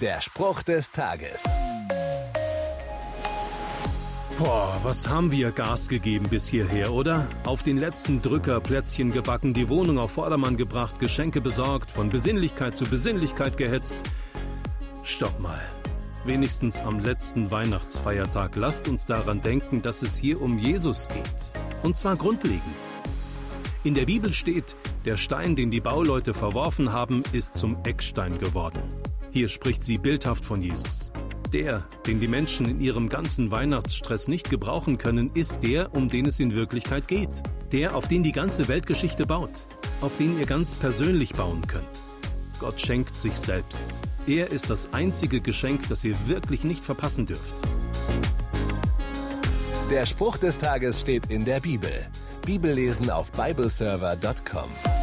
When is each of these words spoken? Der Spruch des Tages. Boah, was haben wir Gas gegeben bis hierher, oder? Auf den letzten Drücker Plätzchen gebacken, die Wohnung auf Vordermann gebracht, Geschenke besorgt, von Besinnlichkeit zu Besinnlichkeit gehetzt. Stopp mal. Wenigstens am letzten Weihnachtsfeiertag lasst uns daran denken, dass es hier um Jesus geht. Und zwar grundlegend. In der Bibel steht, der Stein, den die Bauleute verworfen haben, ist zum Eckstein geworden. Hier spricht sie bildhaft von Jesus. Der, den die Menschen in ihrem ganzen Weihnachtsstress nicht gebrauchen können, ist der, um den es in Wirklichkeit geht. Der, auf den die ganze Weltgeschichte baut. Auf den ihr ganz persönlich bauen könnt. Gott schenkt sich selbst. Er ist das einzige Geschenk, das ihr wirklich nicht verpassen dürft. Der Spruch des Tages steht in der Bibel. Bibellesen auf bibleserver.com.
Der 0.00 0.20
Spruch 0.20 0.62
des 0.62 0.90
Tages. 0.90 1.42
Boah, 4.38 4.78
was 4.82 5.08
haben 5.08 5.30
wir 5.30 5.52
Gas 5.52 5.88
gegeben 5.88 6.28
bis 6.28 6.46
hierher, 6.46 6.92
oder? 6.92 7.26
Auf 7.44 7.62
den 7.62 7.78
letzten 7.78 8.20
Drücker 8.20 8.60
Plätzchen 8.60 9.10
gebacken, 9.10 9.54
die 9.54 9.70
Wohnung 9.70 9.98
auf 9.98 10.10
Vordermann 10.10 10.58
gebracht, 10.58 11.00
Geschenke 11.00 11.40
besorgt, 11.40 11.90
von 11.90 12.10
Besinnlichkeit 12.10 12.76
zu 12.76 12.84
Besinnlichkeit 12.84 13.56
gehetzt. 13.56 13.96
Stopp 15.02 15.40
mal. 15.40 15.62
Wenigstens 16.26 16.78
am 16.80 17.00
letzten 17.00 17.50
Weihnachtsfeiertag 17.50 18.54
lasst 18.54 18.88
uns 18.88 19.06
daran 19.06 19.40
denken, 19.40 19.80
dass 19.80 20.02
es 20.02 20.18
hier 20.18 20.42
um 20.42 20.58
Jesus 20.58 21.08
geht. 21.08 21.52
Und 21.82 21.96
zwar 21.96 22.16
grundlegend. 22.16 22.60
In 23.82 23.94
der 23.94 24.04
Bibel 24.04 24.34
steht, 24.34 24.76
der 25.06 25.16
Stein, 25.16 25.56
den 25.56 25.70
die 25.70 25.80
Bauleute 25.80 26.34
verworfen 26.34 26.92
haben, 26.92 27.22
ist 27.32 27.56
zum 27.56 27.78
Eckstein 27.84 28.36
geworden. 28.38 28.82
Hier 29.36 29.50
spricht 29.50 29.84
sie 29.84 29.98
bildhaft 29.98 30.46
von 30.46 30.62
Jesus. 30.62 31.12
Der, 31.52 31.84
den 32.06 32.20
die 32.20 32.26
Menschen 32.26 32.64
in 32.70 32.80
ihrem 32.80 33.10
ganzen 33.10 33.50
Weihnachtsstress 33.50 34.28
nicht 34.28 34.48
gebrauchen 34.48 34.96
können, 34.96 35.30
ist 35.34 35.62
der, 35.62 35.94
um 35.94 36.08
den 36.08 36.24
es 36.24 36.40
in 36.40 36.54
Wirklichkeit 36.54 37.06
geht. 37.06 37.42
Der, 37.70 37.94
auf 37.94 38.08
den 38.08 38.22
die 38.22 38.32
ganze 38.32 38.66
Weltgeschichte 38.66 39.26
baut. 39.26 39.66
Auf 40.00 40.16
den 40.16 40.38
ihr 40.40 40.46
ganz 40.46 40.74
persönlich 40.74 41.34
bauen 41.34 41.60
könnt. 41.66 41.84
Gott 42.60 42.80
schenkt 42.80 43.20
sich 43.20 43.34
selbst. 43.34 43.84
Er 44.26 44.52
ist 44.52 44.70
das 44.70 44.94
einzige 44.94 45.42
Geschenk, 45.42 45.86
das 45.90 46.02
ihr 46.02 46.16
wirklich 46.26 46.64
nicht 46.64 46.82
verpassen 46.82 47.26
dürft. 47.26 47.56
Der 49.90 50.06
Spruch 50.06 50.38
des 50.38 50.56
Tages 50.56 51.02
steht 51.02 51.26
in 51.26 51.44
der 51.44 51.60
Bibel. 51.60 51.92
Bibellesen 52.46 53.10
auf 53.10 53.32
bibleserver.com. 53.32 54.95